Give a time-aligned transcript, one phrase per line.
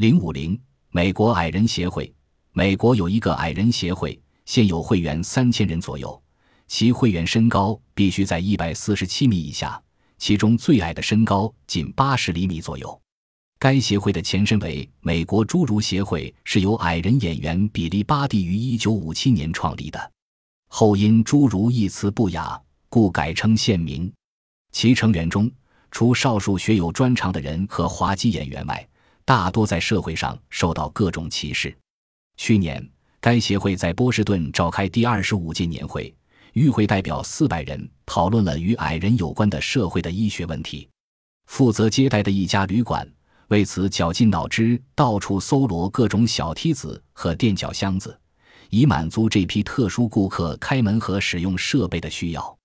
[0.00, 0.58] 零五零，
[0.92, 2.10] 美国矮人协会。
[2.52, 6.22] 美国有一个矮人协会，现有会员三千人左右，
[6.66, 9.78] 其会员身高必须在一百四十七米以下，
[10.16, 12.98] 其中最矮的身高仅八十厘米左右。
[13.58, 20.12] 该协会的前身为美国侏儒协会，是由矮人演员比利·巴蒂于一九五七年创立的，
[20.68, 22.58] 后因“侏儒”一词不雅，
[22.88, 24.10] 故改称现名。
[24.72, 25.52] 其成员中，
[25.90, 28.88] 除少数学有专长的人和滑稽演员外，
[29.24, 31.76] 大多在社会上受到各种歧视。
[32.36, 32.86] 去年，
[33.20, 36.14] 该协会在波士顿召开第二十五届年会，
[36.54, 40.88] 与会代表四百人讨论了与矮人有关的社会的医学问题。
[41.46, 43.06] 负责接待的一家旅馆。
[43.48, 48.16] 为此绞尽脑汁，到处搜罗各种小梯子和垫脚箱子，
[48.68, 52.59] 以满足这批特殊顾客开门和使用设备的需要。